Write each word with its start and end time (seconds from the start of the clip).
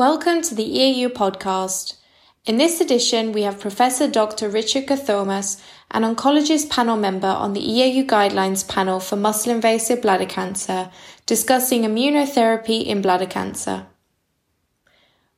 Welcome 0.00 0.40
to 0.44 0.54
the 0.54 0.64
EAU 0.64 1.08
podcast. 1.08 1.96
In 2.46 2.56
this 2.56 2.80
edition, 2.80 3.32
we 3.32 3.42
have 3.42 3.60
Professor 3.60 4.08
Dr. 4.08 4.48
Richard 4.48 4.86
Cathomas, 4.86 5.60
an 5.90 6.04
oncologist 6.04 6.70
panel 6.70 6.96
member 6.96 7.26
on 7.26 7.52
the 7.52 7.60
EAU 7.60 8.06
guidelines 8.06 8.66
panel 8.66 8.98
for 8.98 9.16
muscle 9.16 9.52
invasive 9.52 10.00
bladder 10.00 10.24
cancer, 10.24 10.90
discussing 11.26 11.82
immunotherapy 11.82 12.86
in 12.86 13.02
bladder 13.02 13.26
cancer. 13.26 13.88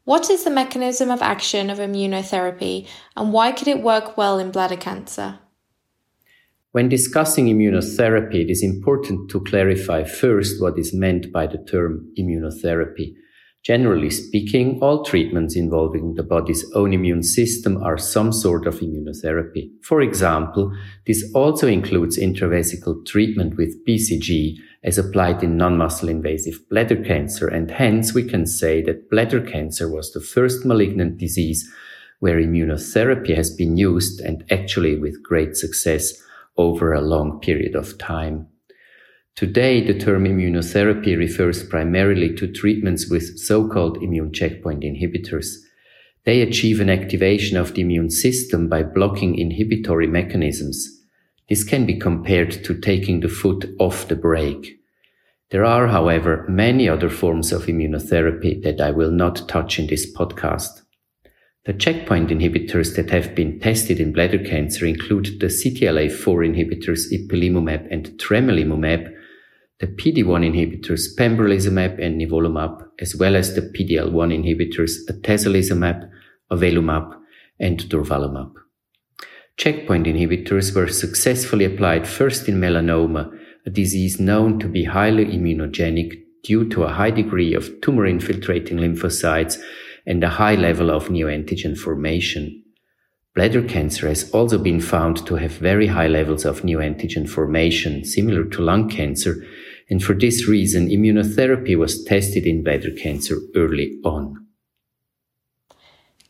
What 0.05 0.31
is 0.31 0.45
the 0.45 0.51
mechanism 0.51 1.11
of 1.11 1.23
action 1.23 1.69
of 1.69 1.79
immunotherapy 1.79 2.87
and 3.17 3.33
why 3.33 3.51
could 3.51 3.67
it 3.67 3.83
work 3.83 4.17
well 4.17 4.39
in 4.39 4.53
bladder 4.53 4.77
cancer? 4.77 5.41
When 6.71 6.89
discussing 6.89 7.47
immunotherapy, 7.47 8.45
it 8.45 8.51
is 8.51 8.63
important 8.63 9.29
to 9.33 9.41
clarify 9.41 10.05
first 10.05 10.63
what 10.63 10.79
is 10.79 10.95
meant 10.95 11.33
by 11.33 11.49
the 11.49 11.59
term 11.59 12.13
immunotherapy. 12.17 13.17
Generally 13.63 14.11
speaking, 14.11 14.81
all 14.83 15.05
treatments 15.05 15.55
involving 15.55 16.15
the 16.15 16.25
body's 16.25 16.65
own 16.75 16.93
immune 16.93 17.23
system 17.23 17.81
are 17.81 17.97
some 17.97 18.33
sort 18.33 18.67
of 18.67 18.81
immunotherapy. 18.81 19.71
For 19.83 20.01
example, 20.01 20.73
this 21.07 21.31
also 21.33 21.69
includes 21.69 22.19
intravesical 22.19 23.07
treatment 23.07 23.57
with 23.57 23.77
BCG 23.87 24.57
as 24.83 24.99
applied 24.99 25.45
in 25.45 25.57
non-muscle 25.57 26.09
invasive 26.09 26.59
bladder 26.71 27.05
cancer, 27.05 27.47
and 27.47 27.71
hence 27.71 28.13
we 28.13 28.25
can 28.25 28.47
say 28.47 28.83
that 28.83 29.09
bladder 29.11 29.41
cancer 29.41 29.89
was 29.89 30.13
the 30.13 30.21
first 30.21 30.65
malignant 30.65 31.19
disease 31.19 31.71
where 32.19 32.41
immunotherapy 32.41 33.37
has 33.37 33.55
been 33.55 33.77
used 33.77 34.21
and 34.21 34.45
actually 34.51 34.99
with 34.99 35.23
great 35.23 35.57
success 35.57 36.13
over 36.57 36.93
a 36.93 37.01
long 37.01 37.39
period 37.39 37.77
of 37.77 37.97
time. 37.99 38.49
Today, 39.35 39.81
the 39.81 39.99
term 39.99 40.25
immunotherapy 40.25 41.17
refers 41.17 41.65
primarily 41.65 42.35
to 42.37 42.53
treatments 42.53 43.09
with 43.09 43.39
so-called 43.39 43.97
immune 44.03 44.33
checkpoint 44.33 44.83
inhibitors. 44.83 45.47
They 46.25 46.43
achieve 46.43 46.81
an 46.81 46.91
activation 46.91 47.57
of 47.57 47.75
the 47.75 47.81
immune 47.81 48.11
system 48.11 48.69
by 48.69 48.83
blocking 48.83 49.37
inhibitory 49.39 50.07
mechanisms. 50.07 50.87
This 51.49 51.65
can 51.65 51.87
be 51.87 51.99
compared 51.99 52.53
to 52.65 52.79
taking 52.79 53.21
the 53.21 53.29
foot 53.29 53.65
off 53.81 54.07
the 54.09 54.17
brake. 54.17 54.79
There 55.51 55.65
are, 55.65 55.89
however, 55.89 56.47
many 56.49 56.89
other 56.89 57.11
forms 57.11 57.53
of 57.53 57.67
immunotherapy 57.67 58.63
that 58.63 58.81
I 58.81 58.91
will 58.91 59.11
not 59.11 59.49
touch 59.49 59.79
in 59.79 59.87
this 59.87 60.11
podcast. 60.15 60.83
The 61.65 61.73
checkpoint 61.73 62.31
inhibitors 62.31 62.97
that 62.97 63.11
have 63.11 63.35
been 63.35 63.61
tested 63.61 64.01
in 64.01 64.13
bladder 64.13 64.43
cancer 64.43 64.85
include 64.85 65.41
the 65.41 65.47
CTLA-4 65.47 66.55
inhibitors 66.55 67.13
ipilimumab 67.13 67.87
and 67.91 68.11
tremelimumab, 68.19 69.13
the 69.81 69.87
PD-1 69.87 70.45
inhibitors 70.45 71.17
pembrolizumab 71.19 72.03
and 72.03 72.21
nivolumab, 72.21 72.87
as 73.01 73.17
well 73.17 73.35
as 73.35 73.55
the 73.55 73.63
PD-L1 73.63 74.33
inhibitors 74.33 74.93
atezolizumab, 75.11 76.09
avelumab, 76.51 77.17
and 77.59 77.81
durvalumab. 77.89 78.53
Checkpoint 79.57 80.07
inhibitors 80.07 80.75
were 80.75 80.89
successfully 80.89 81.65
applied 81.65 82.07
first 82.07 82.49
in 82.49 82.61
melanoma, 82.61 83.31
a 83.67 83.71
disease 83.71 84.19
known 84.19 84.59
to 84.59 84.69
be 84.69 84.85
highly 84.85 85.27
immunogenic 85.27 86.23
due 86.43 86.69
to 86.69 86.83
a 86.83 86.93
high 86.93 87.11
degree 87.11 87.55
of 87.55 87.81
tumor 87.81 88.07
infiltrating 88.07 88.79
lymphocytes 88.79 89.61
and 90.07 90.25
a 90.25 90.29
high 90.29 90.57
level 90.57 90.91
of 90.91 91.09
neoantigen 91.09 91.79
formation. 91.79 92.63
Bladder 93.35 93.63
cancer 93.63 94.09
has 94.09 94.31
also 94.33 94.59
been 94.59 94.81
found 94.81 95.25
to 95.27 95.37
have 95.37 95.53
very 95.53 95.87
high 95.87 96.09
levels 96.09 96.45
of 96.45 96.63
neoantigen 96.63 97.29
formation, 97.29 98.05
similar 98.05 98.45
to 98.45 98.61
lung 98.61 98.89
cancer, 98.91 99.47
and 99.93 100.03
for 100.03 100.15
this 100.15 100.49
reason, 100.49 100.89
immunotherapy 100.89 101.77
was 101.77 102.03
tested 102.05 102.47
in 102.47 102.65
bladder 102.65 102.93
cancer 102.93 103.37
early 103.55 104.01
on. 104.05 104.47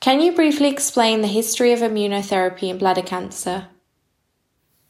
Can 0.01 0.21
you 0.21 0.33
briefly 0.33 0.69
explain 0.69 1.21
the 1.21 1.29
history 1.29 1.73
of 1.73 1.79
immunotherapy 1.79 2.65
in 2.65 2.79
bladder 2.79 3.03
cancer? 3.03 3.69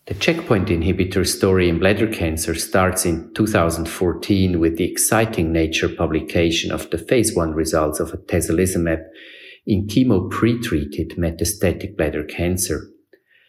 The 0.06 0.14
checkpoint 0.14 0.68
inhibitor 0.68 1.26
story 1.26 1.68
in 1.68 1.80
bladder 1.80 2.10
cancer 2.10 2.54
starts 2.54 3.04
in 3.04 3.34
2014 3.34 4.58
with 4.58 4.78
the 4.78 4.90
exciting 4.90 5.52
Nature 5.52 5.90
publication 5.90 6.72
of 6.72 6.88
the 6.88 6.96
phase 6.96 7.36
1 7.36 7.52
results 7.52 8.00
of 8.00 8.12
atezolizumab 8.12 9.04
in 9.66 9.86
chemo 9.86 10.30
pre-treated 10.30 11.10
metastatic 11.18 11.94
bladder 11.98 12.24
cancer. 12.24 12.88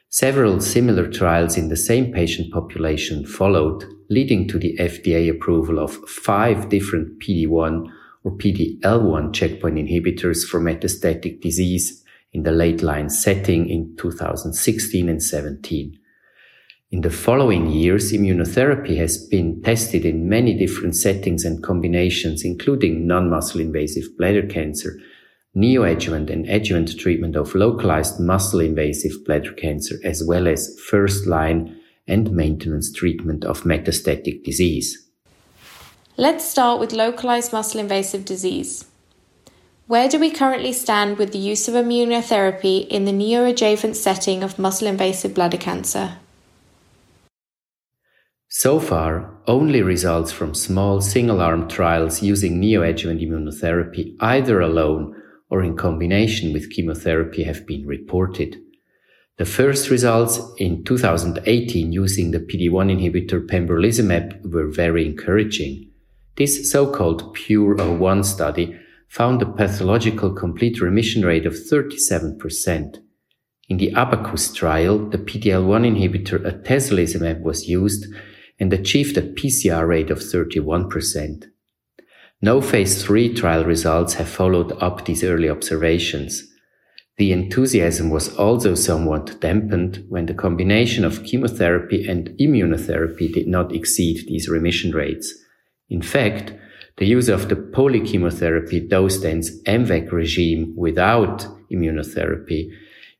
Several 0.09 0.62
similar 0.62 1.09
trials 1.09 1.57
in 1.57 1.69
the 1.69 1.75
same 1.75 2.12
patient 2.13 2.53
population 2.53 3.25
followed, 3.25 3.83
leading 4.13 4.47
to 4.47 4.59
the 4.59 4.78
FDA 4.78 5.29
approval 5.29 5.79
of 5.79 5.96
five 6.07 6.69
different 6.69 7.19
PD-1 7.19 7.90
or 8.24 8.31
PD-L1 8.31 9.34
checkpoint 9.34 9.75
inhibitors 9.75 10.47
for 10.47 10.59
metastatic 10.59 11.41
disease 11.41 12.03
in 12.31 12.44
the 12.44 12.51
late 12.51 12.81
line 12.81 13.09
setting 13.09 13.68
in 13.68 13.96
2016 13.97 15.09
and 15.09 15.22
17. 15.22 16.00
In 16.91 17.01
the 17.01 17.09
following 17.09 17.72
years, 17.72 18.13
immunotherapy 18.13 18.97
has 18.97 19.18
been 19.28 19.62
tested 19.63 20.06
in 20.06 20.30
many 20.30 20.56
different 20.56 20.95
settings 20.95 21.44
and 21.44 21.63
combinations, 21.63 22.45
including 22.45 23.07
non-muscle 23.07 23.59
invasive 23.59 24.06
bladder 24.18 24.45
cancer, 24.45 25.00
neoadjuvant 25.57 26.30
and 26.30 26.47
adjuvant 26.47 26.97
treatment 27.00 27.35
of 27.35 27.56
localized 27.56 28.19
muscle 28.19 28.59
invasive 28.59 29.13
bladder 29.25 29.53
cancer, 29.53 29.95
as 30.03 30.24
well 30.24 30.47
as 30.47 30.80
first 30.88 31.25
line 31.25 31.80
and 32.07 32.31
maintenance 32.31 32.91
treatment 32.91 33.43
of 33.45 33.63
metastatic 33.63 34.43
disease. 34.43 35.09
Let's 36.17 36.45
start 36.45 36.79
with 36.79 36.93
localized 36.93 37.53
muscle 37.53 37.79
invasive 37.79 38.25
disease. 38.25 38.85
Where 39.87 40.07
do 40.07 40.19
we 40.19 40.31
currently 40.31 40.71
stand 40.73 41.17
with 41.17 41.31
the 41.31 41.39
use 41.39 41.67
of 41.67 41.73
immunotherapy 41.73 42.87
in 42.87 43.05
the 43.05 43.11
neoadjuvant 43.11 43.95
setting 43.95 44.43
of 44.43 44.57
muscle 44.57 44.87
invasive 44.87 45.33
bladder 45.33 45.57
cancer? 45.57 46.17
So 48.47 48.79
far, 48.79 49.35
only 49.47 49.81
results 49.81 50.31
from 50.31 50.53
small 50.53 51.01
single 51.01 51.41
arm 51.41 51.67
trials 51.67 52.21
using 52.21 52.61
neoadjuvant 52.61 53.21
immunotherapy 53.27 54.15
either 54.19 54.61
alone 54.61 55.19
or 55.49 55.63
in 55.63 55.75
combination 55.75 56.53
with 56.53 56.69
chemotherapy 56.69 57.43
have 57.43 57.65
been 57.65 57.85
reported. 57.85 58.62
The 59.38 59.45
first 59.45 59.89
results 59.89 60.39
in 60.57 60.83
2018 60.83 61.91
using 61.91 62.29
the 62.29 62.39
PD-1 62.39 62.91
inhibitor 62.91 63.44
pembrolizumab 63.44 64.51
were 64.53 64.67
very 64.67 65.07
encouraging. 65.07 65.89
This 66.35 66.71
so-called 66.71 67.33
PURE-01 67.33 68.25
study 68.25 68.79
found 69.09 69.41
a 69.41 69.51
pathological 69.51 70.31
complete 70.33 70.79
remission 70.81 71.25
rate 71.25 71.47
of 71.47 71.53
37%. 71.53 72.99
In 73.69 73.77
the 73.77 73.91
Abacus 73.94 74.53
trial, 74.53 74.99
the 74.99 75.17
PD-L1 75.17 75.97
inhibitor 75.97 76.39
atezolizumab 76.45 77.41
was 77.41 77.67
used 77.67 78.05
and 78.59 78.71
achieved 78.71 79.17
a 79.17 79.23
PCR 79.23 79.88
rate 79.88 80.11
of 80.11 80.19
31%. 80.19 81.45
No 82.39 82.61
phase 82.61 83.03
3 83.03 83.33
trial 83.33 83.65
results 83.65 84.13
have 84.15 84.29
followed 84.29 84.73
up 84.73 85.05
these 85.05 85.23
early 85.23 85.50
observations. 85.50 86.52
The 87.18 87.31
enthusiasm 87.31 88.09
was 88.09 88.35
also 88.38 88.74
somewhat 88.74 89.40
dampened 89.40 90.03
when 90.09 90.25
the 90.25 90.34
combination 90.34 91.06
of 91.06 91.24
chemotherapy 91.24 92.07
and 92.07 92.29
immunotherapy 92.40 93.31
did 93.31 93.47
not 93.47 93.74
exceed 93.74 94.28
these 94.28 94.50
remission 94.50 94.91
rates. 94.91 95.31
In 95.90 96.01
fact, 96.01 96.53
the 96.97 97.06
use 97.06 97.29
of 97.29 97.50
the 97.50 97.56
polychemotherapy 97.56 98.90
dose 98.90 99.18
dense 99.19 99.62
MVAC 99.63 100.12
regime 100.12 100.74
without 100.75 101.46
immunotherapy 101.72 102.69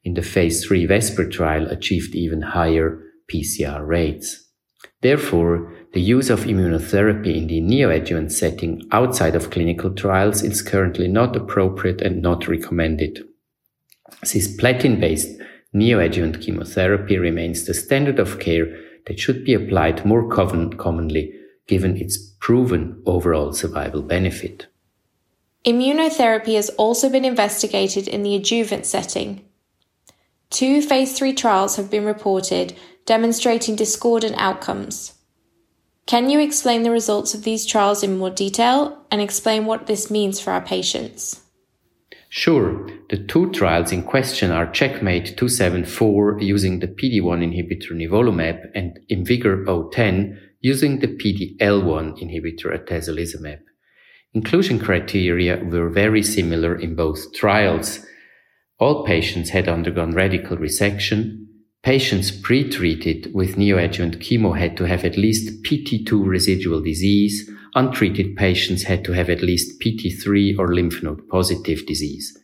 in 0.04 0.16
the 0.16 0.22
phase 0.22 0.66
3 0.66 0.86
VESPER 0.86 1.30
trial 1.30 1.68
achieved 1.68 2.16
even 2.16 2.42
higher 2.42 3.00
PCR 3.32 3.86
rates. 3.86 4.50
Therefore, 5.02 5.74
the 5.94 6.02
use 6.02 6.30
of 6.30 6.42
immunotherapy 6.42 7.36
in 7.36 7.48
the 7.48 7.62
neoadjuvant 7.62 8.32
setting 8.32 8.82
outside 8.92 9.36
of 9.36 9.52
clinical 9.52 9.94
trials 9.94 10.42
is 10.42 10.62
currently 10.62 11.08
not 11.08 11.36
appropriate 11.36 12.02
and 12.02 12.22
not 12.22 12.48
recommended. 12.48 13.24
Cisplatin-based 14.24 15.40
neoadjuvant 15.74 16.42
chemotherapy 16.42 17.18
remains 17.18 17.66
the 17.66 17.74
standard 17.74 18.20
of 18.20 18.40
care 18.40 18.68
that 19.06 19.20
should 19.20 19.44
be 19.44 19.54
applied 19.54 20.06
more 20.06 20.28
commonly 20.30 21.34
given 21.68 21.98
its 21.98 22.18
proven 22.40 23.02
overall 23.06 23.54
survival 23.54 24.02
benefit. 24.02 24.68
Immunotherapy 25.66 26.56
has 26.56 26.70
also 26.72 27.10
been 27.10 27.24
investigated 27.24 28.08
in 28.08 28.24
the 28.24 28.36
adjuvant 28.36 28.86
setting. 28.86 29.46
Two 30.50 30.82
phase 30.82 31.18
3 31.18 31.34
trials 31.34 31.78
have 31.78 31.90
been 31.90 32.06
reported 32.06 32.76
demonstrating 33.06 33.76
discordant 33.76 34.36
outcomes. 34.38 35.14
Can 36.06 36.30
you 36.30 36.40
explain 36.40 36.84
the 36.84 36.92
results 36.92 37.34
of 37.34 37.44
these 37.44 37.66
trials 37.66 38.04
in 38.04 38.18
more 38.18 38.30
detail 38.30 39.06
and 39.10 39.22
explain 39.22 39.66
what 39.66 39.88
this 39.88 40.12
means 40.12 40.40
for 40.40 40.52
our 40.52 40.62
patients? 40.62 41.43
Sure. 42.36 42.90
The 43.12 43.24
two 43.28 43.52
trials 43.52 43.92
in 43.92 44.02
question 44.02 44.50
are 44.50 44.66
Checkmate 44.72 45.38
274 45.38 46.42
using 46.42 46.80
the 46.80 46.88
PD-1 46.88 47.44
inhibitor 47.44 47.92
nivolumab 47.92 48.72
and 48.74 48.98
IMvigor010 49.12 50.36
using 50.60 50.98
the 50.98 51.10
PD-L1 51.10 52.18
inhibitor 52.24 52.76
atezolizumab. 52.76 53.60
Inclusion 54.34 54.80
criteria 54.80 55.64
were 55.64 55.92
very 55.92 56.24
similar 56.24 56.76
in 56.76 56.96
both 56.96 57.32
trials. 57.36 58.04
All 58.80 59.06
patients 59.06 59.52
had 59.52 59.68
undergone 59.68 60.16
radical 60.16 60.58
resection. 60.58 61.46
Patients 61.84 62.32
pre-treated 62.32 63.32
with 63.36 63.58
neoadjuvant 63.58 64.16
chemo 64.28 64.58
had 64.58 64.76
to 64.78 64.86
have 64.86 65.06
at 65.06 65.20
least 65.20 65.64
PT2 65.64 66.26
residual 66.26 66.82
disease. 66.82 67.48
Untreated 67.76 68.36
patients 68.36 68.84
had 68.84 69.04
to 69.06 69.14
have 69.14 69.30
at 69.30 69.42
least 69.42 69.82
PT3 69.82 70.60
or 70.60 70.74
lymph 70.74 71.02
node 71.02 71.28
positive 71.28 71.86
disease. 71.88 72.38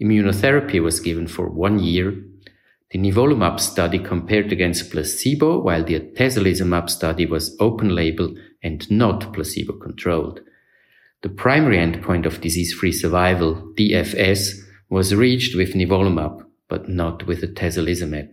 Immunotherapy 0.00 0.80
was 0.80 1.00
given 1.00 1.26
for 1.26 1.48
one 1.48 1.80
year. 1.80 2.14
The 2.90 2.98
nivolumab 2.98 3.58
study 3.58 3.98
compared 3.98 4.52
against 4.52 4.92
placebo, 4.92 5.60
while 5.60 5.84
the 5.84 5.98
atezolizumab 5.98 6.88
study 6.88 7.26
was 7.26 7.56
open 7.58 7.88
label 7.88 8.34
and 8.62 8.88
not 8.90 9.32
placebo 9.32 9.72
controlled. 9.74 10.40
The 11.22 11.28
primary 11.28 11.78
endpoint 11.78 12.26
of 12.26 12.40
disease-free 12.40 12.92
survival, 12.92 13.72
DFS, 13.76 14.60
was 14.88 15.14
reached 15.14 15.56
with 15.56 15.74
nivolumab, 15.74 16.44
but 16.68 16.88
not 16.88 17.26
with 17.26 17.42
atezolizumab. 17.42 18.30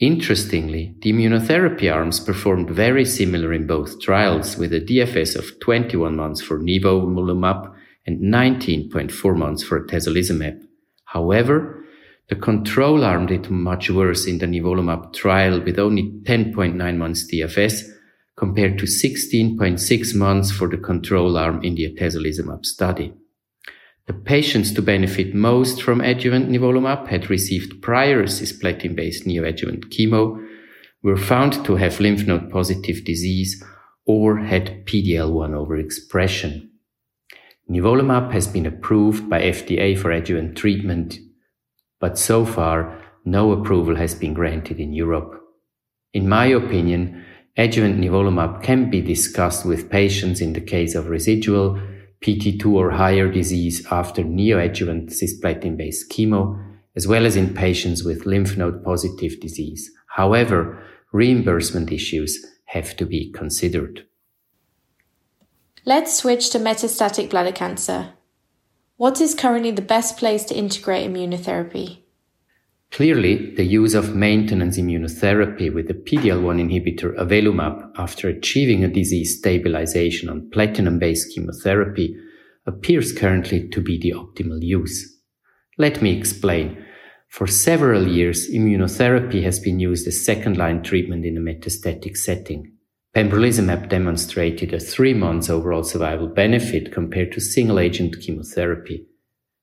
Interestingly, 0.00 0.94
the 1.02 1.12
immunotherapy 1.12 1.92
arms 1.92 2.18
performed 2.18 2.68
very 2.68 3.04
similar 3.04 3.52
in 3.52 3.66
both 3.66 4.00
trials 4.00 4.56
with 4.56 4.72
a 4.72 4.80
DFS 4.80 5.36
of 5.36 5.60
21 5.60 6.16
months 6.16 6.40
for 6.40 6.58
nivolumab 6.58 7.72
and 8.06 8.20
19.4 8.20 9.36
months 9.36 9.62
for 9.62 9.86
atezolizumab. 9.86 10.60
However, 11.04 11.84
the 12.28 12.34
control 12.34 13.04
arm 13.04 13.26
did 13.26 13.50
much 13.50 13.88
worse 13.88 14.26
in 14.26 14.38
the 14.38 14.46
nivolumab 14.46 15.12
trial 15.12 15.60
with 15.60 15.78
only 15.78 16.10
10.9 16.24 16.96
months 16.96 17.30
DFS 17.32 17.82
compared 18.36 18.78
to 18.78 18.86
16.6 18.86 20.14
months 20.16 20.50
for 20.50 20.68
the 20.68 20.76
control 20.76 21.36
arm 21.36 21.62
in 21.62 21.76
the 21.76 21.94
atezolizumab 21.94 22.66
study. 22.66 23.12
The 24.06 24.12
patients 24.12 24.72
to 24.72 24.82
benefit 24.82 25.34
most 25.34 25.82
from 25.82 26.00
adjuvant 26.00 26.50
nivolumab 26.50 27.08
had 27.08 27.30
received 27.30 27.82
prior 27.82 28.24
cisplatin-based 28.24 29.26
neoadjuvant 29.26 29.86
chemo, 29.86 30.46
were 31.02 31.16
found 31.16 31.64
to 31.64 31.76
have 31.76 32.00
lymph 32.00 32.26
node 32.26 32.50
positive 32.50 33.04
disease, 33.04 33.62
or 34.06 34.38
had 34.38 34.84
PD-L1 34.86 35.50
overexpression. 35.52 36.68
Nivolumab 37.70 38.32
has 38.32 38.46
been 38.46 38.66
approved 38.66 39.30
by 39.30 39.40
FDA 39.40 39.98
for 39.98 40.10
adjuvant 40.10 40.56
treatment, 40.56 41.18
but 41.98 42.18
so 42.18 42.44
far 42.44 43.00
no 43.24 43.52
approval 43.52 43.96
has 43.96 44.14
been 44.14 44.34
granted 44.34 44.78
in 44.78 44.92
Europe. 44.92 45.40
In 46.12 46.28
my 46.28 46.46
opinion, 46.46 47.24
Adjuvant 47.56 48.00
nivolumab 48.00 48.62
can 48.64 48.90
be 48.90 49.00
discussed 49.00 49.64
with 49.64 49.88
patients 49.88 50.40
in 50.40 50.54
the 50.54 50.60
case 50.60 50.96
of 50.96 51.08
residual 51.08 51.80
PT2 52.24 52.72
or 52.72 52.90
higher 52.90 53.30
disease 53.30 53.86
after 53.90 54.22
neoadjuvant 54.22 55.10
cisplatin-based 55.12 56.10
chemo, 56.10 56.58
as 56.96 57.06
well 57.06 57.26
as 57.26 57.36
in 57.36 57.52
patients 57.52 58.02
with 58.02 58.24
lymph 58.24 58.56
node 58.56 58.82
positive 58.82 59.38
disease. 59.40 59.90
However, 60.08 60.82
reimbursement 61.12 61.92
issues 61.92 62.42
have 62.64 62.96
to 62.96 63.04
be 63.04 63.30
considered. 63.32 64.06
Let's 65.84 66.16
switch 66.16 66.48
to 66.50 66.58
metastatic 66.58 67.28
bladder 67.28 67.52
cancer. 67.52 68.14
What 68.96 69.20
is 69.20 69.34
currently 69.34 69.72
the 69.72 69.82
best 69.82 70.16
place 70.16 70.44
to 70.44 70.56
integrate 70.56 71.10
immunotherapy? 71.10 72.03
Clearly, 72.92 73.54
the 73.54 73.64
use 73.64 73.94
of 73.94 74.14
maintenance 74.14 74.78
immunotherapy 74.78 75.72
with 75.72 75.88
the 75.88 75.94
PD-L1 75.94 76.60
inhibitor 76.62 77.16
avelumab 77.16 77.90
after 77.98 78.28
achieving 78.28 78.84
a 78.84 78.88
disease 78.88 79.38
stabilization 79.38 80.28
on 80.28 80.48
platinum-based 80.50 81.34
chemotherapy 81.34 82.16
appears 82.66 83.12
currently 83.12 83.68
to 83.68 83.80
be 83.80 83.98
the 83.98 84.12
optimal 84.12 84.62
use. 84.62 85.20
Let 85.76 86.00
me 86.02 86.16
explain. 86.16 86.84
For 87.28 87.48
several 87.48 88.06
years, 88.06 88.48
immunotherapy 88.48 89.42
has 89.42 89.58
been 89.58 89.80
used 89.80 90.06
as 90.06 90.24
second-line 90.24 90.84
treatment 90.84 91.26
in 91.26 91.36
a 91.36 91.40
metastatic 91.40 92.16
setting. 92.16 92.70
Pembrolizumab 93.14 93.88
demonstrated 93.88 94.72
a 94.72 94.78
three 94.78 95.14
months 95.14 95.50
overall 95.50 95.82
survival 95.82 96.28
benefit 96.28 96.92
compared 96.92 97.32
to 97.32 97.40
single-agent 97.40 98.20
chemotherapy. 98.20 99.06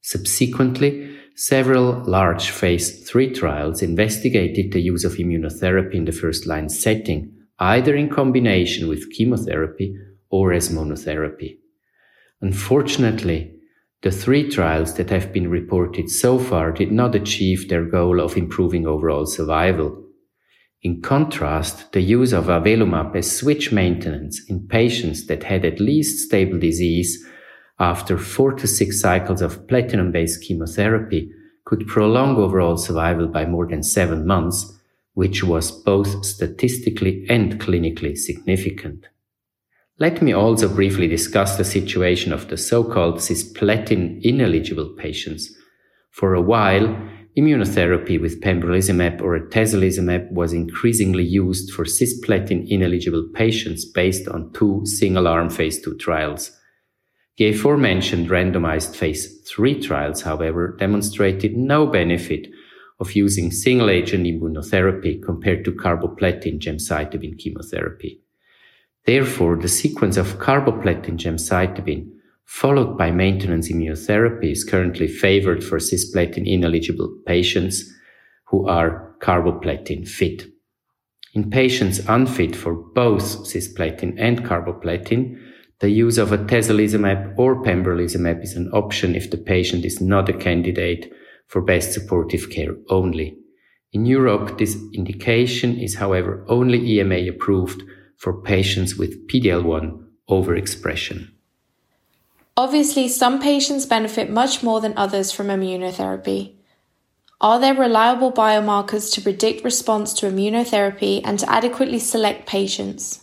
Subsequently, 0.01 1.17
Several 1.35 2.03
large 2.05 2.49
phase 2.49 3.07
3 3.09 3.33
trials 3.33 3.81
investigated 3.81 4.71
the 4.71 4.81
use 4.81 5.05
of 5.05 5.13
immunotherapy 5.13 5.95
in 5.95 6.05
the 6.05 6.11
first 6.11 6.45
line 6.45 6.69
setting, 6.69 7.33
either 7.57 7.95
in 7.95 8.09
combination 8.09 8.87
with 8.87 9.09
chemotherapy 9.11 9.95
or 10.29 10.51
as 10.51 10.69
monotherapy. 10.69 11.57
Unfortunately, 12.41 13.53
the 14.01 14.11
three 14.11 14.49
trials 14.49 14.95
that 14.95 15.09
have 15.09 15.31
been 15.31 15.47
reported 15.47 16.09
so 16.09 16.39
far 16.39 16.71
did 16.71 16.91
not 16.91 17.15
achieve 17.15 17.69
their 17.69 17.85
goal 17.85 18.19
of 18.19 18.35
improving 18.35 18.87
overall 18.87 19.25
survival. 19.25 20.03
In 20.81 21.01
contrast, 21.01 21.91
the 21.91 22.01
use 22.01 22.33
of 22.33 22.45
avelumab 22.45 23.15
as 23.15 23.37
switch 23.37 23.71
maintenance 23.71 24.41
in 24.49 24.67
patients 24.67 25.27
that 25.27 25.43
had 25.43 25.63
at 25.63 25.79
least 25.79 26.25
stable 26.25 26.57
disease 26.57 27.23
after 27.81 28.15
four 28.15 28.53
to 28.53 28.67
six 28.67 29.01
cycles 29.01 29.41
of 29.41 29.67
platinum-based 29.67 30.43
chemotherapy 30.43 31.31
could 31.65 31.87
prolong 31.87 32.37
overall 32.37 32.77
survival 32.77 33.27
by 33.27 33.43
more 33.43 33.67
than 33.67 33.81
seven 33.81 34.27
months, 34.27 34.79
which 35.15 35.43
was 35.43 35.71
both 35.71 36.23
statistically 36.23 37.25
and 37.27 37.59
clinically 37.59 38.15
significant. 38.15 39.07
Let 39.97 40.21
me 40.21 40.31
also 40.31 40.69
briefly 40.69 41.07
discuss 41.07 41.57
the 41.57 41.65
situation 41.65 42.31
of 42.31 42.49
the 42.49 42.57
so-called 42.57 43.15
cisplatin 43.15 44.21
ineligible 44.23 44.93
patients. 44.95 45.51
For 46.11 46.35
a 46.35 46.41
while, 46.41 46.87
immunotherapy 47.35 48.21
with 48.21 48.41
pembrolizumab 48.41 49.21
or 49.21 49.39
atezolizumab 49.39 50.31
was 50.31 50.53
increasingly 50.53 51.23
used 51.23 51.73
for 51.73 51.85
cisplatin 51.85 52.67
ineligible 52.69 53.27
patients 53.33 53.85
based 53.85 54.27
on 54.27 54.53
two 54.53 54.85
single-arm 54.85 55.49
phase 55.49 55.81
2 55.81 55.97
trials. 55.97 56.51
The 57.37 57.49
aforementioned 57.49 58.29
randomized 58.29 58.95
phase 58.95 59.41
3 59.47 59.81
trials, 59.81 60.21
however, 60.21 60.75
demonstrated 60.77 61.55
no 61.55 61.87
benefit 61.87 62.47
of 62.99 63.15
using 63.15 63.51
single 63.51 63.89
agent 63.89 64.25
immunotherapy 64.25 65.23
compared 65.23 65.65
to 65.65 65.71
carboplatin 65.71 66.59
gemcitabine 66.59 67.37
chemotherapy. 67.37 68.21
Therefore, 69.05 69.55
the 69.55 69.67
sequence 69.67 70.17
of 70.17 70.37
carboplatin 70.37 71.17
gemcitabine 71.17 72.11
followed 72.45 72.97
by 72.97 73.09
maintenance 73.09 73.71
immunotherapy 73.71 74.51
is 74.51 74.63
currently 74.63 75.07
favored 75.07 75.63
for 75.63 75.79
cisplatin 75.79 76.45
ineligible 76.45 77.17
patients 77.25 77.91
who 78.45 78.67
are 78.67 79.15
carboplatin 79.21 80.07
fit. 80.07 80.47
In 81.33 81.49
patients 81.49 82.01
unfit 82.09 82.55
for 82.55 82.73
both 82.75 83.23
cisplatin 83.23 84.15
and 84.17 84.43
carboplatin, 84.43 85.39
the 85.81 85.89
use 85.89 86.19
of 86.19 86.29
atezolizumab 86.29 87.33
or 87.37 87.61
pembrolizumab 87.63 88.43
is 88.43 88.55
an 88.55 88.69
option 88.71 89.15
if 89.15 89.31
the 89.31 89.37
patient 89.37 89.83
is 89.83 89.99
not 89.99 90.29
a 90.29 90.33
candidate 90.33 91.11
for 91.47 91.59
best 91.59 91.91
supportive 91.91 92.51
care 92.51 92.75
only. 92.89 93.35
In 93.91 94.05
Europe, 94.05 94.59
this 94.59 94.77
indication 94.93 95.77
is, 95.77 95.95
however, 95.95 96.45
only 96.47 96.79
EMA 96.91 97.27
approved 97.27 97.83
for 98.15 98.41
patients 98.41 98.95
with 98.95 99.27
PD-L1 99.27 100.05
overexpression. 100.29 101.31
Obviously, 102.55 103.07
some 103.07 103.41
patients 103.41 103.87
benefit 103.87 104.29
much 104.29 104.61
more 104.61 104.81
than 104.81 104.93
others 104.95 105.31
from 105.31 105.47
immunotherapy. 105.47 106.53
Are 107.41 107.59
there 107.59 107.73
reliable 107.73 108.31
biomarkers 108.31 109.11
to 109.15 109.21
predict 109.21 109.63
response 109.63 110.13
to 110.13 110.27
immunotherapy 110.27 111.21
and 111.23 111.39
to 111.39 111.51
adequately 111.51 111.97
select 111.97 112.45
patients? 112.45 113.20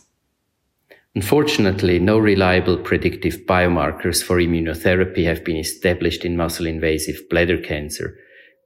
Unfortunately, 1.15 1.97
no 1.97 2.19
reliable 2.19 2.77
predictive 2.77 3.37
biomarkers 3.47 4.23
for 4.23 4.37
immunotherapy 4.37 5.25
have 5.25 5.43
been 5.43 5.57
established 5.57 6.23
in 6.23 6.37
muscle 6.37 6.67
invasive 6.67 7.27
bladder 7.29 7.57
cancer. 7.57 8.15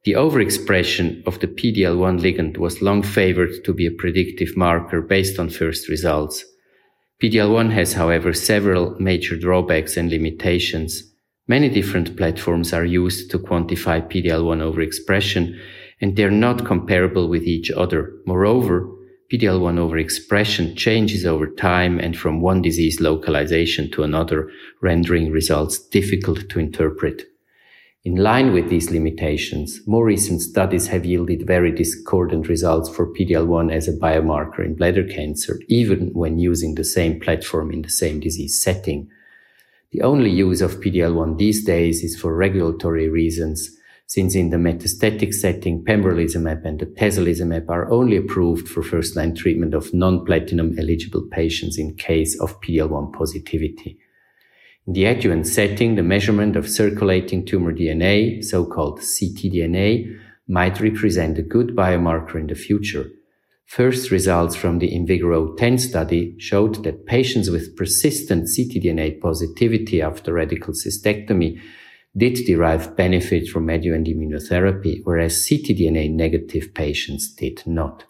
The 0.04 0.14
overexpression 0.14 1.26
of 1.26 1.40
the 1.40 1.48
PD-L1 1.48 2.20
ligand 2.20 2.58
was 2.58 2.82
long 2.82 3.02
favored 3.02 3.64
to 3.64 3.74
be 3.74 3.86
a 3.86 3.92
predictive 3.92 4.58
marker 4.58 5.02
based 5.02 5.40
on 5.40 5.50
first 5.50 5.88
results. 5.88 6.44
PD-L1 7.22 7.72
has, 7.72 7.94
however, 7.94 8.34
several 8.34 8.98
major 9.00 9.38
drawbacks 9.38 9.96
and 9.96 10.10
limitations. 10.10 11.04
Many 11.48 11.70
different 11.70 12.18
platforms 12.18 12.74
are 12.74 12.84
used 12.84 13.32
to 13.32 13.40
quantify 13.40 14.06
PD-L1 14.06 14.60
overexpression, 14.60 15.58
and 16.02 16.18
they're 16.18 16.30
not 16.30 16.66
comparable 16.66 17.30
with 17.30 17.44
each 17.44 17.72
other. 17.72 18.12
Moreover, 18.26 18.90
PD-L1 19.34 19.80
overexpression 19.80 20.78
changes 20.78 21.26
over 21.26 21.48
time 21.48 22.00
and 22.00 22.16
from 22.16 22.40
one 22.40 22.62
disease 22.62 23.02
localization 23.02 23.90
to 23.90 24.04
another, 24.04 24.52
rendering 24.80 25.32
results 25.32 25.80
difficult 25.80 26.48
to 26.50 26.60
interpret. 26.60 27.24
In 28.04 28.18
line 28.18 28.54
with 28.54 28.70
these 28.70 28.92
limitations, 28.92 29.80
more 29.88 30.06
recent 30.06 30.42
studies 30.42 30.86
have 30.86 31.04
yielded 31.04 31.48
very 31.48 31.72
discordant 31.72 32.48
results 32.48 32.90
for 32.90 33.12
PD-L1 33.12 33.74
as 33.74 33.88
a 33.88 33.98
biomarker 33.98 34.64
in 34.64 34.76
bladder 34.76 35.04
cancer, 35.04 35.60
even 35.68 36.14
when 36.14 36.38
using 36.38 36.76
the 36.76 36.84
same 36.84 37.20
platform 37.20 37.72
in 37.72 37.82
the 37.82 37.90
same 37.90 38.20
disease 38.20 38.62
setting. 38.62 39.10
The 39.94 40.04
only 40.04 40.30
use 40.30 40.62
of 40.62 40.80
PD-L1 40.80 41.40
these 41.40 41.66
days 41.66 42.04
is 42.04 42.16
for 42.16 42.36
regulatory 42.36 43.10
reasons, 43.10 43.76
since 44.14 44.36
in 44.36 44.52
the 44.52 44.58
metastatic 44.58 45.34
setting, 45.34 45.84
pembrolizumab 45.84 46.64
and 46.66 46.80
atezolizumab 46.82 47.68
are 47.68 47.92
only 47.92 48.16
approved 48.16 48.68
for 48.68 48.84
first-line 48.84 49.34
treatment 49.34 49.74
of 49.74 49.92
non-platinum 49.92 50.78
eligible 50.78 51.28
patients 51.32 51.80
in 51.80 51.96
case 51.96 52.40
of 52.40 52.62
PD-L1 52.62 53.12
positivity. 53.12 53.98
In 54.86 54.94
the 54.94 55.06
adjuvant 55.06 55.48
setting, 55.48 55.96
the 55.96 56.04
measurement 56.04 56.56
of 56.56 56.70
circulating 56.70 57.44
tumor 57.44 57.74
DNA, 57.74 58.44
so-called 58.44 59.00
ctDNA, 59.00 60.16
might 60.48 60.80
represent 60.80 61.40
a 61.40 61.42
good 61.42 61.70
biomarker 61.70 62.36
in 62.36 62.46
the 62.46 62.54
future. 62.54 63.10
First 63.66 64.12
results 64.12 64.56
from 64.56 64.78
the 64.78 64.92
IMvigor010 64.92 65.80
study 65.80 66.36
showed 66.38 66.84
that 66.84 67.08
patients 67.08 67.50
with 67.50 67.76
persistent 67.76 68.44
ctDNA 68.44 69.20
positivity 69.20 70.04
after 70.04 70.34
radical 70.34 70.76
cystectomy 70.76 71.60
did 72.16 72.36
derive 72.46 72.96
benefit 72.96 73.48
from 73.48 73.70
adjuvant 73.70 74.08
immunotherapy, 74.08 75.02
whereas 75.04 75.36
ctDNA 75.36 76.12
negative 76.12 76.74
patients 76.74 77.34
did 77.34 77.64
not. 77.66 78.06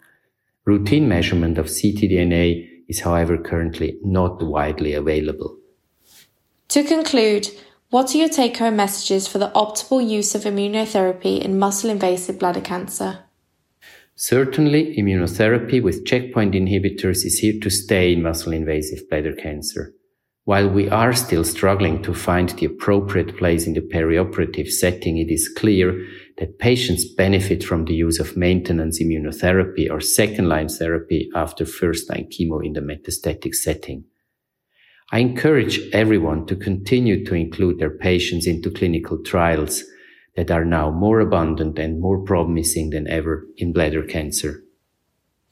Routine 0.64 1.08
measurement 1.08 1.58
of 1.58 1.66
ctDNA 1.66 2.68
is 2.88 3.00
however 3.00 3.38
currently 3.38 3.98
not 4.02 4.42
widely 4.42 4.92
available. 4.92 5.58
To 6.68 6.84
conclude, 6.84 7.48
what 7.90 8.14
are 8.14 8.18
your 8.18 8.28
take 8.28 8.56
home 8.56 8.76
messages 8.76 9.28
for 9.28 9.38
the 9.38 9.50
optimal 9.50 10.06
use 10.06 10.34
of 10.34 10.42
immunotherapy 10.42 11.40
in 11.40 11.58
muscle 11.58 11.90
invasive 11.90 12.38
bladder 12.38 12.60
cancer? 12.60 13.20
Certainly, 14.16 14.96
immunotherapy 14.96 15.82
with 15.82 16.06
checkpoint 16.06 16.54
inhibitors 16.54 17.24
is 17.24 17.38
here 17.38 17.58
to 17.60 17.70
stay 17.70 18.12
in 18.12 18.22
muscle 18.22 18.52
invasive 18.52 19.08
bladder 19.08 19.34
cancer. 19.34 19.94
While 20.46 20.68
we 20.68 20.90
are 20.90 21.14
still 21.14 21.42
struggling 21.42 22.02
to 22.02 22.12
find 22.12 22.50
the 22.50 22.66
appropriate 22.66 23.38
place 23.38 23.66
in 23.66 23.72
the 23.72 23.80
perioperative 23.80 24.68
setting, 24.68 25.16
it 25.16 25.30
is 25.30 25.48
clear 25.48 26.06
that 26.36 26.58
patients 26.58 27.06
benefit 27.06 27.64
from 27.64 27.86
the 27.86 27.94
use 27.94 28.20
of 28.20 28.36
maintenance 28.36 29.02
immunotherapy 29.02 29.90
or 29.90 30.00
second 30.00 30.50
line 30.50 30.68
therapy 30.68 31.30
after 31.34 31.64
first 31.64 32.10
line 32.10 32.28
chemo 32.30 32.62
in 32.62 32.74
the 32.74 32.80
metastatic 32.80 33.54
setting. 33.54 34.04
I 35.10 35.20
encourage 35.20 35.80
everyone 35.92 36.44
to 36.46 36.56
continue 36.56 37.24
to 37.24 37.34
include 37.34 37.78
their 37.78 37.96
patients 37.96 38.46
into 38.46 38.70
clinical 38.70 39.22
trials 39.22 39.82
that 40.36 40.50
are 40.50 40.64
now 40.64 40.90
more 40.90 41.20
abundant 41.20 41.78
and 41.78 42.00
more 42.00 42.22
promising 42.22 42.90
than 42.90 43.08
ever 43.08 43.46
in 43.56 43.72
bladder 43.72 44.02
cancer. 44.02 44.63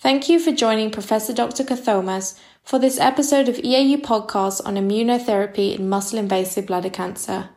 Thank 0.02 0.28
you 0.28 0.38
for 0.40 0.50
joining 0.50 0.90
Professor 0.90 1.32
Dr. 1.32 1.62
Cathomas 1.62 2.36
for 2.64 2.80
this 2.80 2.98
episode 2.98 3.48
of 3.48 3.54
EAU 3.58 4.02
podcast 4.02 4.60
on 4.66 4.74
immunotherapy 4.74 5.78
in 5.78 5.88
muscle 5.88 6.18
invasive 6.18 6.66
bladder 6.66 6.90
cancer. 6.90 7.50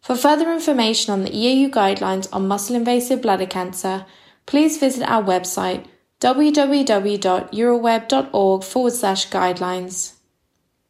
For 0.00 0.16
further 0.16 0.52
information 0.52 1.12
on 1.12 1.22
the 1.22 1.30
EAU 1.30 1.70
guidelines 1.70 2.28
on 2.32 2.48
muscle 2.48 2.74
invasive 2.74 3.22
bladder 3.22 3.46
cancer, 3.46 4.06
please 4.44 4.78
visit 4.78 5.08
our 5.08 5.22
website 5.22 5.84
www.uroweb.org 6.18 8.64
forward 8.64 8.92
slash 8.92 9.30
guidelines. 9.30 10.14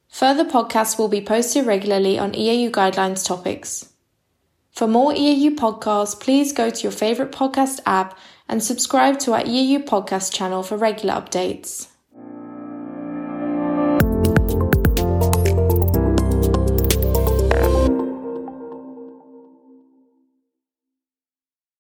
Further 0.09 0.47
podcasts 0.47 0.99
will 0.99 1.09
be 1.09 1.21
posted 1.21 1.67
regularly 1.67 2.19
on 2.19 2.33
EAU 2.33 2.71
guidelines 2.71 3.27
topics. 3.27 3.91
For 4.71 4.89
more 4.89 5.13
EAU 5.13 5.55
podcasts, 5.55 6.19
please 6.19 6.55
go 6.55 6.71
to 6.71 6.83
your 6.83 6.93
favourite 6.93 7.31
podcast 7.31 7.81
app 7.85 8.17
and 8.53 8.63
subscribe 8.63 9.19
to 9.19 9.33
our 9.33 9.47
EU 9.47 9.79
podcast 9.79 10.31
channel 10.31 10.63
for 10.63 10.77
regular 10.77 11.15
updates. 11.15 11.87